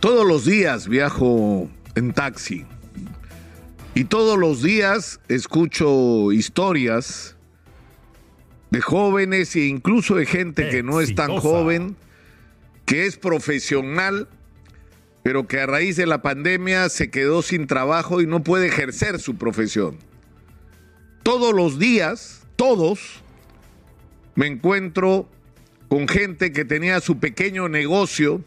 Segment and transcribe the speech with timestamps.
[0.00, 2.64] Todos los días viajo en taxi
[3.94, 7.36] y todos los días escucho historias
[8.70, 11.96] de jóvenes e incluso de gente que no es tan joven,
[12.86, 14.26] que es profesional,
[15.22, 19.20] pero que a raíz de la pandemia se quedó sin trabajo y no puede ejercer
[19.20, 19.98] su profesión.
[21.22, 23.22] Todos los días, todos,
[24.34, 25.28] me encuentro
[25.88, 28.42] con gente que tenía su pequeño negocio,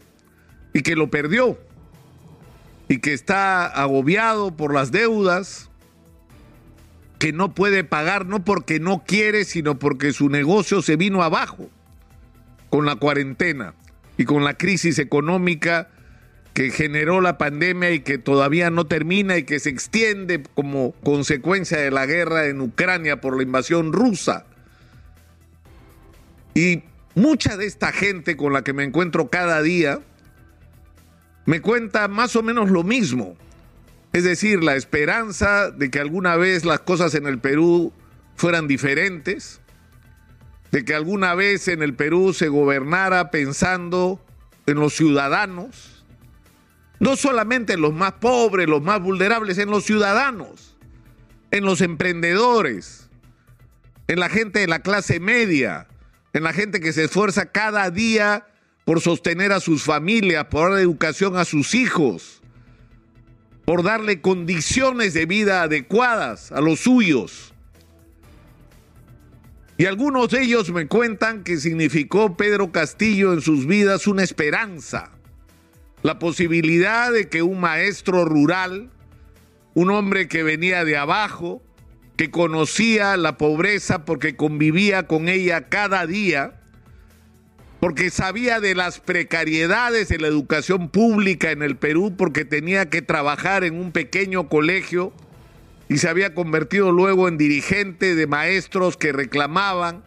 [0.74, 1.58] y que lo perdió
[2.88, 5.70] y que está agobiado por las deudas,
[7.18, 11.70] que no puede pagar no porque no quiere, sino porque su negocio se vino abajo
[12.68, 13.72] con la cuarentena
[14.18, 15.88] y con la crisis económica
[16.52, 21.78] que generó la pandemia y que todavía no termina y que se extiende como consecuencia
[21.78, 24.44] de la guerra en Ucrania por la invasión rusa.
[26.54, 26.84] Y
[27.14, 30.00] mucha de esta gente con la que me encuentro cada día,
[31.46, 33.36] me cuenta más o menos lo mismo.
[34.12, 37.92] Es decir, la esperanza de que alguna vez las cosas en el Perú
[38.36, 39.60] fueran diferentes,
[40.70, 44.24] de que alguna vez en el Perú se gobernara pensando
[44.66, 46.04] en los ciudadanos,
[47.00, 50.76] no solamente en los más pobres, los más vulnerables, en los ciudadanos,
[51.50, 53.10] en los emprendedores,
[54.08, 55.86] en la gente de la clase media,
[56.32, 58.46] en la gente que se esfuerza cada día
[58.84, 62.42] por sostener a sus familias, por dar educación a sus hijos,
[63.64, 67.54] por darle condiciones de vida adecuadas a los suyos.
[69.76, 75.10] Y algunos de ellos me cuentan que significó Pedro Castillo en sus vidas una esperanza,
[76.02, 78.90] la posibilidad de que un maestro rural,
[79.72, 81.62] un hombre que venía de abajo,
[82.16, 86.60] que conocía la pobreza porque convivía con ella cada día,
[87.84, 93.02] porque sabía de las precariedades de la educación pública en el Perú, porque tenía que
[93.02, 95.12] trabajar en un pequeño colegio
[95.90, 100.02] y se había convertido luego en dirigente de maestros que reclamaban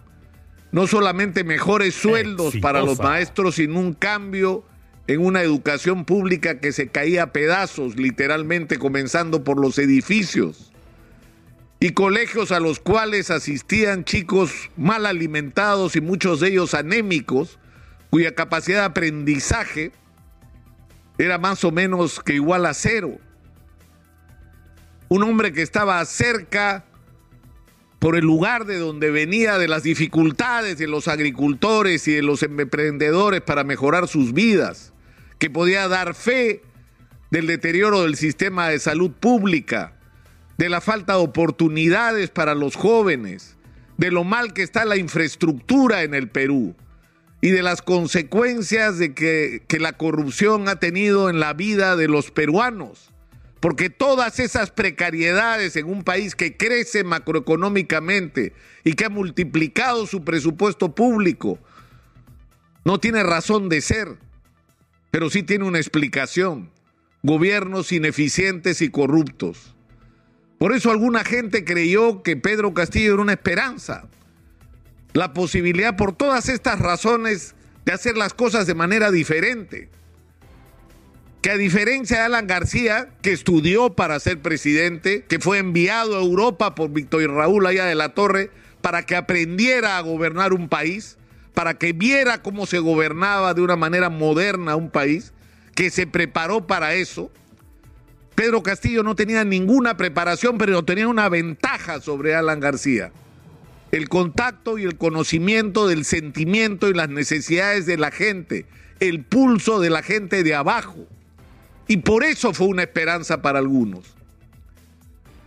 [0.71, 4.65] no solamente mejores sueldos para los maestros, sino un cambio
[5.05, 10.71] en una educación pública que se caía a pedazos, literalmente comenzando por los edificios,
[11.79, 17.59] y colegios a los cuales asistían chicos mal alimentados y muchos de ellos anémicos,
[18.09, 19.91] cuya capacidad de aprendizaje
[21.17, 23.17] era más o menos que igual a cero.
[25.09, 26.85] Un hombre que estaba cerca
[27.99, 32.43] por el lugar de donde venía, de las dificultades de los agricultores y de los
[32.43, 34.93] emprendedores para mejorar sus vidas,
[35.39, 36.61] que podía dar fe
[37.31, 39.93] del deterioro del sistema de salud pública,
[40.57, 43.57] de la falta de oportunidades para los jóvenes,
[43.97, 46.75] de lo mal que está la infraestructura en el Perú
[47.41, 52.07] y de las consecuencias de que, que, la corrupción ha tenido en la vida de
[52.07, 53.11] los peruanos.
[53.59, 58.53] Porque todas esas precariedades en un país que crece macroeconómicamente
[58.83, 61.59] y que ha multiplicado su presupuesto público,
[62.85, 64.17] no tiene razón de ser,
[65.11, 66.71] pero sí tiene una explicación.
[67.23, 69.75] Gobiernos ineficientes y corruptos.
[70.59, 74.07] Por eso alguna gente creyó que Pedro Castillo era una esperanza
[75.13, 79.89] la posibilidad por todas estas razones de hacer las cosas de manera diferente.
[81.41, 86.21] Que a diferencia de Alan García, que estudió para ser presidente, que fue enviado a
[86.21, 88.51] Europa por Víctor Raúl allá de la Torre
[88.81, 91.17] para que aprendiera a gobernar un país,
[91.53, 95.33] para que viera cómo se gobernaba de una manera moderna un país,
[95.73, 97.31] que se preparó para eso.
[98.35, 103.11] Pedro Castillo no tenía ninguna preparación, pero tenía una ventaja sobre Alan García
[103.91, 108.65] el contacto y el conocimiento del sentimiento y las necesidades de la gente,
[108.99, 111.07] el pulso de la gente de abajo.
[111.87, 114.17] Y por eso fue una esperanza para algunos.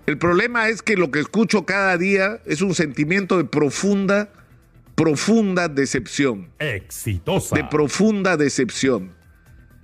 [0.07, 4.31] El problema es que lo que escucho cada día es un sentimiento de profunda,
[4.95, 6.49] profunda decepción.
[6.59, 7.55] Exitosa.
[7.55, 9.13] De profunda decepción.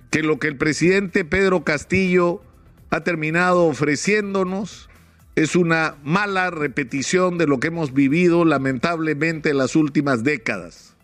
[0.09, 2.41] Que lo que el presidente Pedro Castillo
[2.89, 4.86] ha terminado ofreciéndonos
[5.37, 10.95] es una mala repetición de lo que hemos vivido lamentablemente en las últimas décadas.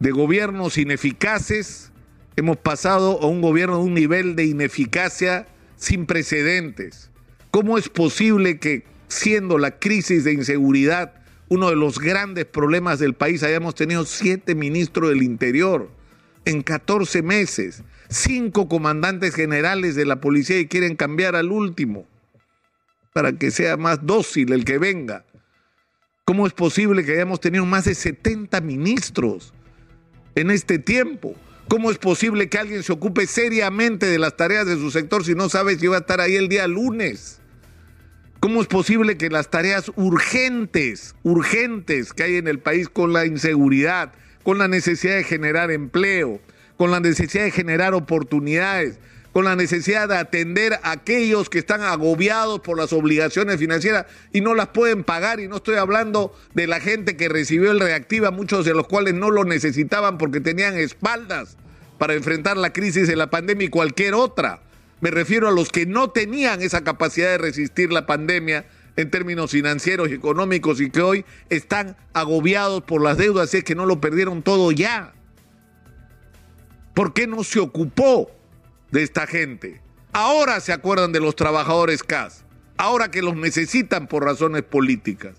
[0.00, 1.92] De gobiernos ineficaces
[2.34, 5.46] hemos pasado a un gobierno de un nivel de ineficacia
[5.76, 7.08] sin precedentes.
[7.52, 11.12] ¿Cómo es posible que siendo la crisis de inseguridad
[11.48, 15.88] uno de los grandes problemas del país hayamos tenido siete ministros del Interior
[16.46, 22.08] en 14 meses, cinco comandantes generales de la policía y quieren cambiar al último?
[23.12, 25.24] Para que sea más dócil el que venga.
[26.24, 29.52] ¿Cómo es posible que hayamos tenido más de 70 ministros
[30.34, 31.34] en este tiempo?
[31.68, 35.34] ¿Cómo es posible que alguien se ocupe seriamente de las tareas de su sector si
[35.34, 37.40] no sabe si va a estar ahí el día lunes?
[38.40, 43.26] ¿Cómo es posible que las tareas urgentes, urgentes que hay en el país con la
[43.26, 44.12] inseguridad,
[44.42, 46.40] con la necesidad de generar empleo,
[46.76, 48.98] con la necesidad de generar oportunidades,
[49.32, 54.40] con la necesidad de atender a aquellos que están agobiados por las obligaciones financieras y
[54.40, 55.40] no las pueden pagar.
[55.40, 59.14] Y no estoy hablando de la gente que recibió el reactiva, muchos de los cuales
[59.14, 61.56] no lo necesitaban porque tenían espaldas
[61.98, 64.62] para enfrentar la crisis de la pandemia y cualquier otra.
[65.00, 68.66] Me refiero a los que no tenían esa capacidad de resistir la pandemia
[68.96, 73.64] en términos financieros y económicos y que hoy están agobiados por las deudas, y es
[73.64, 75.14] que no lo perdieron todo ya.
[76.94, 78.30] ¿Por qué no se ocupó
[78.90, 79.80] de esta gente?
[80.12, 82.44] Ahora se acuerdan de los trabajadores CAS,
[82.76, 85.36] ahora que los necesitan por razones políticas.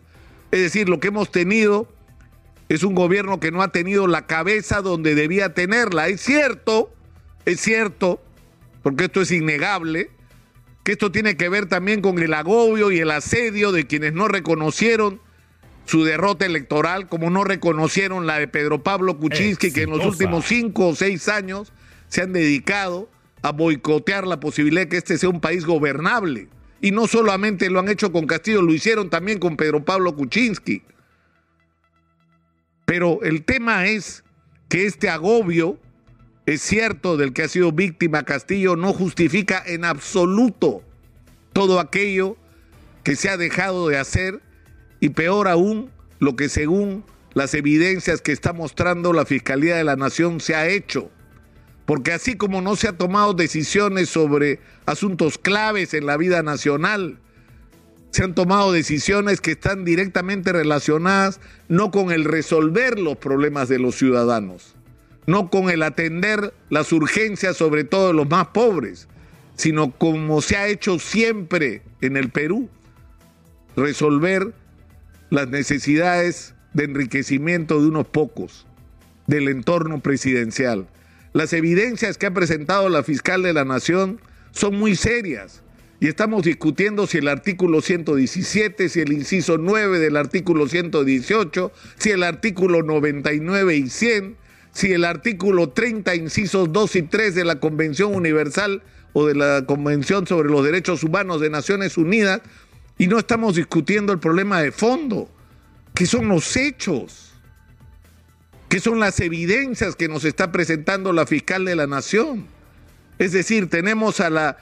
[0.52, 1.88] Es decir, lo que hemos tenido
[2.70, 6.08] es un gobierno que no ha tenido la cabeza donde debía tenerla.
[6.08, 6.94] Es cierto,
[7.46, 8.22] es cierto
[8.82, 10.10] porque esto es innegable,
[10.84, 14.28] que esto tiene que ver también con el agobio y el asedio de quienes no
[14.28, 15.22] reconocieron
[15.86, 20.46] su derrota electoral, como no reconocieron la de Pedro Pablo Kuczynski, que en los últimos
[20.46, 21.74] cinco o seis años
[22.08, 23.10] se han dedicado
[23.42, 26.48] a boicotear la posibilidad de que este sea un país gobernable.
[26.82, 30.84] Y no solamente lo han hecho con Castillo, lo hicieron también con Pedro Pablo Kuczynski.
[32.86, 34.24] Pero el tema es
[34.68, 35.80] que este agobio
[36.46, 40.82] es cierto del que ha sido víctima Castillo no justifica en absoluto
[41.54, 42.36] todo aquello
[43.04, 44.42] que se ha dejado de hacer
[45.00, 47.04] y peor aún lo que según
[47.34, 51.10] las evidencias que está mostrando la Fiscalía de la Nación se ha hecho.
[51.92, 57.20] Porque así como no se ha tomado decisiones sobre asuntos claves en la vida nacional,
[58.12, 63.78] se han tomado decisiones que están directamente relacionadas no con el resolver los problemas de
[63.78, 64.74] los ciudadanos,
[65.28, 69.10] no con el atender las urgencias, sobre todo de los más pobres,
[69.58, 72.70] sino como se ha hecho siempre en el Perú,
[73.76, 74.54] resolver
[75.30, 78.66] las necesidades de enriquecimiento de unos pocos,
[79.28, 80.88] del entorno presidencial.
[81.34, 84.20] Las evidencias que ha presentado la fiscal de la Nación
[84.52, 85.64] son muy serias.
[86.00, 92.10] Y estamos discutiendo si el artículo 117, si el inciso 9 del artículo 118, si
[92.10, 94.42] el artículo 99 y 100
[94.74, 98.82] si el artículo 30, incisos 2 y 3 de la Convención Universal
[99.14, 102.42] o de la Convención sobre los Derechos Humanos de Naciones Unidas,
[102.98, 105.30] y no estamos discutiendo el problema de fondo,
[105.94, 107.31] que son los hechos,
[108.72, 112.48] que son las evidencias que nos está presentando la fiscal de la Nación.
[113.20, 114.60] Es decir, tenemos a la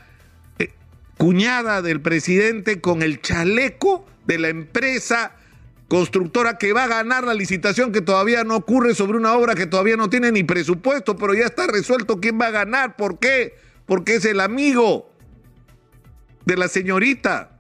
[0.58, 0.74] eh,
[1.20, 5.34] cuñada del presidente con el chaleco de la empresa
[5.88, 9.68] constructora que va a ganar la licitación que todavía no ocurre sobre una obra que
[9.68, 12.96] todavía no tiene ni presupuesto, pero ya está resuelto quién va a ganar.
[12.96, 13.60] ¿Por qué?
[13.86, 15.14] Porque es el amigo
[16.46, 17.60] de la señorita.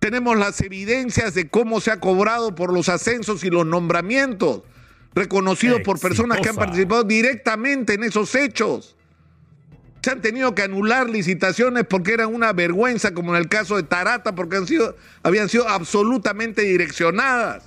[0.00, 4.62] Tenemos las evidencias de cómo se ha cobrado por los ascensos y los nombramientos,
[5.16, 8.96] reconocidos por personas que han participado directamente en esos hechos.
[10.02, 13.82] Se han tenido que anular licitaciones porque eran una vergüenza, como en el caso de
[13.82, 17.64] Tarata, porque han sido, habían sido absolutamente direccionadas.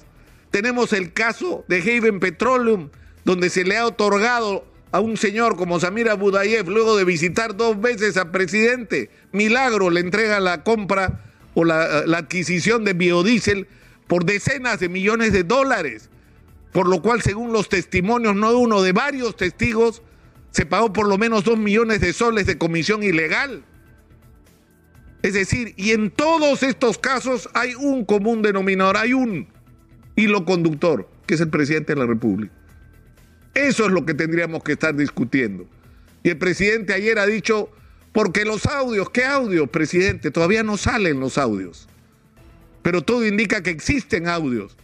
[0.52, 2.90] Tenemos el caso de Haven Petroleum,
[3.26, 7.82] donde se le ha otorgado a un señor como Samira Budayev, luego de visitar dos
[7.82, 13.68] veces al presidente, milagro le entrega la compra o la, la adquisición de biodiesel
[14.08, 16.09] por decenas de millones de dólares,
[16.72, 20.02] por lo cual, según los testimonios, no de uno, de varios testigos,
[20.52, 23.64] se pagó por lo menos dos millones de soles de comisión ilegal.
[25.22, 29.48] Es decir, y en todos estos casos hay un común denominador, hay un
[30.16, 32.54] hilo conductor, que es el presidente de la República.
[33.54, 35.68] Eso es lo que tendríamos que estar discutiendo.
[36.24, 37.70] Y el presidente ayer ha dicho,
[38.12, 40.32] porque los audios, ¿qué audios, presidente?
[40.32, 41.88] Todavía no salen los audios.
[42.82, 44.78] Pero todo indica que existen audios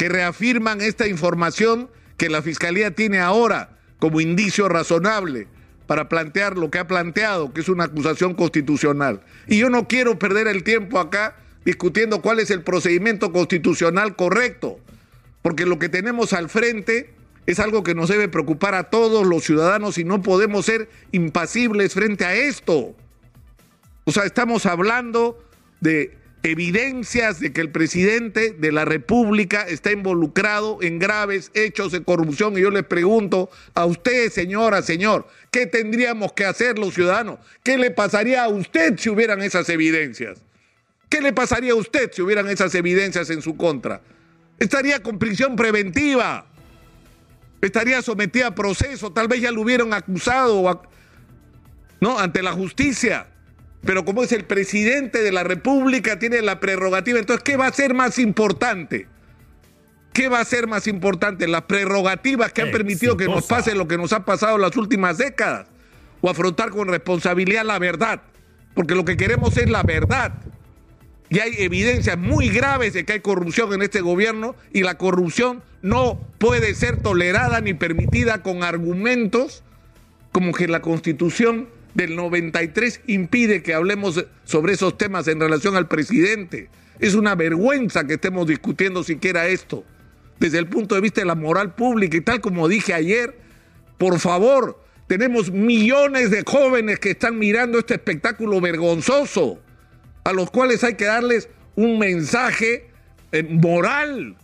[0.00, 5.46] que reafirman esta información que la Fiscalía tiene ahora como indicio razonable
[5.86, 9.20] para plantear lo que ha planteado, que es una acusación constitucional.
[9.46, 14.80] Y yo no quiero perder el tiempo acá discutiendo cuál es el procedimiento constitucional correcto,
[15.42, 17.12] porque lo que tenemos al frente
[17.44, 21.92] es algo que nos debe preocupar a todos los ciudadanos y no podemos ser impasibles
[21.92, 22.94] frente a esto.
[24.04, 25.38] O sea, estamos hablando
[25.82, 32.02] de evidencias de que el presidente de la República está involucrado en graves hechos de
[32.02, 32.56] corrupción.
[32.56, 37.38] Y yo les pregunto a usted, señora, señor, ¿qué tendríamos que hacer los ciudadanos?
[37.62, 40.38] ¿Qué le pasaría a usted si hubieran esas evidencias?
[41.10, 44.00] ¿Qué le pasaría a usted si hubieran esas evidencias en su contra?
[44.58, 46.46] Estaría con prisión preventiva.
[47.60, 50.82] estaría sometida a proceso, tal vez ya lo hubieran acusado
[52.00, 52.18] ¿no?
[52.18, 53.26] ante la justicia.
[53.84, 57.18] Pero como es el presidente de la República, tiene la prerrogativa.
[57.18, 59.08] Entonces, ¿qué va a ser más importante?
[60.12, 61.46] ¿Qué va a ser más importante?
[61.48, 64.76] ¿Las prerrogativas que han permitido que nos pase lo que nos ha pasado en las
[64.76, 65.66] últimas décadas?
[66.20, 68.22] ¿O afrontar con responsabilidad la verdad?
[68.74, 70.34] Porque lo que queremos es la verdad.
[71.30, 75.62] Y hay evidencias muy graves de que hay corrupción en este gobierno y la corrupción
[75.80, 79.62] no puede ser tolerada ni permitida con argumentos
[80.32, 85.88] como que la constitución del 93 impide que hablemos sobre esos temas en relación al
[85.88, 86.68] presidente.
[86.98, 89.84] Es una vergüenza que estemos discutiendo siquiera esto
[90.40, 93.36] desde el punto de vista de la moral pública y tal como dije ayer,
[93.98, 99.60] por favor, tenemos millones de jóvenes que están mirando este espectáculo vergonzoso,
[100.24, 102.88] a los cuales hay que darles un mensaje
[103.32, 104.34] eh, moral,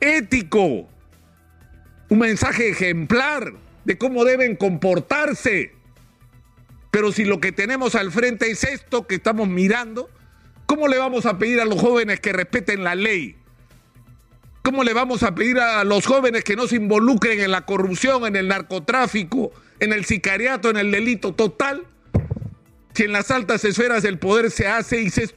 [0.00, 0.88] ético,
[2.08, 3.52] un mensaje ejemplar
[3.84, 5.73] de cómo deben comportarse.
[6.94, 10.08] Pero si lo que tenemos al frente es esto que estamos mirando,
[10.64, 13.34] ¿cómo le vamos a pedir a los jóvenes que respeten la ley?
[14.62, 18.26] ¿Cómo le vamos a pedir a los jóvenes que no se involucren en la corrupción,
[18.26, 21.84] en el narcotráfico, en el sicariato, en el delito total?
[22.92, 25.28] Si en las altas esferas del poder se hace y, se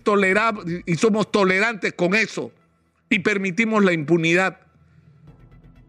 [0.86, 2.52] y somos tolerantes con eso
[3.10, 4.60] y permitimos la impunidad.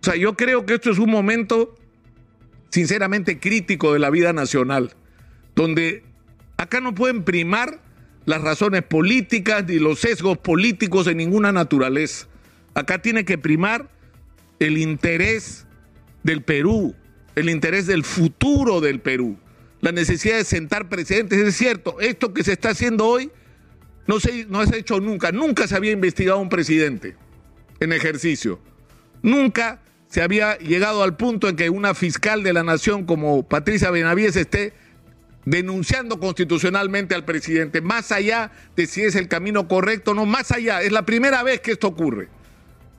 [0.01, 1.75] O sea, yo creo que esto es un momento
[2.71, 4.95] sinceramente crítico de la vida nacional,
[5.59, 6.05] donde
[6.57, 7.81] acá no pueden primar
[8.27, 12.29] las razones políticas ni los sesgos políticos de ninguna naturaleza.
[12.75, 13.91] Acá tiene que primar
[14.61, 15.67] el interés
[16.23, 16.95] del Perú,
[17.35, 19.37] el interés del futuro del Perú,
[19.81, 21.41] la necesidad de sentar precedentes.
[21.41, 23.33] Es cierto, esto que se está haciendo hoy
[24.07, 25.33] no se, no ha hecho nunca.
[25.33, 27.17] Nunca se había investigado un presidente
[27.81, 28.61] en ejercicio.
[29.23, 33.91] Nunca se había llegado al punto en que una fiscal de la nación como Patricia
[33.91, 34.73] Benavides esté
[35.45, 40.51] denunciando constitucionalmente al presidente, más allá de si es el camino correcto o no, más
[40.53, 42.29] allá, es la primera vez que esto ocurre.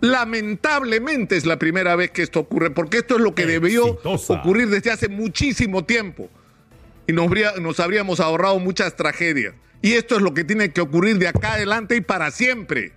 [0.02, 4.70] Lamentablemente es la primera vez que esto ocurre, porque esto es lo que debió ocurrir
[4.70, 6.30] desde hace muchísimo tiempo.
[7.06, 7.30] Y nos,
[7.60, 9.56] nos habríamos ahorrado muchas tragedias.
[9.82, 12.94] Y esto es lo que tiene que ocurrir de acá adelante y para siempre.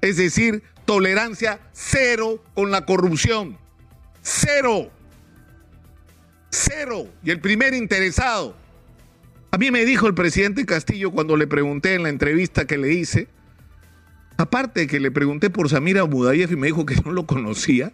[0.00, 3.58] Es decir, tolerancia cero con la corrupción.
[4.22, 4.90] Cero.
[6.50, 7.06] Cero.
[7.22, 8.56] Y el primer interesado.
[9.50, 12.92] A mí me dijo el presidente Castillo cuando le pregunté en la entrevista que le
[12.92, 13.28] hice,
[14.40, 17.92] Aparte de que le pregunté por Samira Budayev y me dijo que no lo conocía,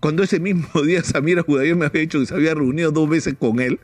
[0.00, 3.36] cuando ese mismo día Samira Budayev me había dicho que se había reunido dos veces
[3.40, 3.80] con él,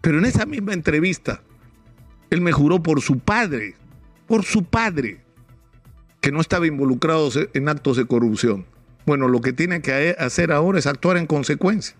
[0.00, 1.42] pero en esa misma entrevista,
[2.30, 3.74] él me juró por su padre,
[4.28, 5.20] por su padre,
[6.20, 8.64] que no estaba involucrado en actos de corrupción.
[9.04, 11.96] Bueno, lo que tiene que hacer ahora es actuar en consecuencia,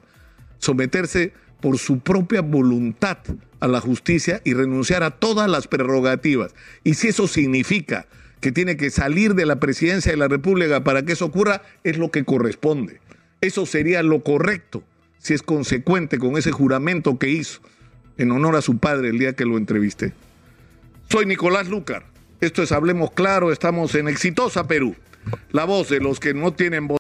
[0.59, 3.19] someterse por su propia voluntad
[3.61, 6.55] a la justicia y renunciar a todas las prerrogativas.
[6.85, 8.07] Y si eso significa
[8.41, 11.99] que tiene que salir de la presidencia de la República para que eso ocurra, es
[11.99, 13.01] lo que corresponde.
[13.41, 14.83] Eso sería lo correcto,
[15.19, 17.61] si es consecuente con ese juramento que hizo
[18.17, 20.13] en honor a su padre el día que lo entrevisté.
[21.09, 22.05] Soy Nicolás Lucar.
[22.41, 24.95] Esto es Hablemos Claro, estamos en Exitosa Perú.
[25.51, 26.97] La voz de los que no tienen voz.